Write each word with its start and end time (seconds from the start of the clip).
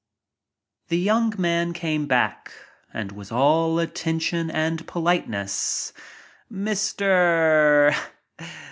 The 0.87 0.97
young 0.97 1.35
man 1.37 1.73
came 1.73 2.07
back 2.07 2.51
and 2.91 3.11
was 3.11 3.31
all 3.31 3.77
attention 3.77 4.49
and 4.49 4.87
politeness. 4.87 5.93
"Mr. 6.51 7.95